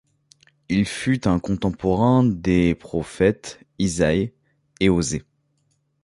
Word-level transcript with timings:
Il 0.67 0.87
fut 0.87 1.27
un 1.27 1.37
contemporain 1.37 2.23
des 2.23 2.73
prophètes 2.73 3.63
Isaïe 3.77 4.33
et 4.79 4.89
Osée. 4.89 5.21